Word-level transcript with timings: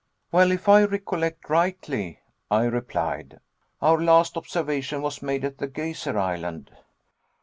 "Well, 0.31 0.51
if 0.51 0.67
I 0.67 0.83
recollect 0.83 1.47
rightly," 1.47 2.21
I 2.49 2.63
replied, 2.63 3.39
"our 3.83 4.01
last 4.01 4.35
observation 4.35 5.03
was 5.03 5.21
made 5.21 5.45
at 5.45 5.59
the 5.59 5.67
geyser 5.67 6.17
island." 6.17 6.71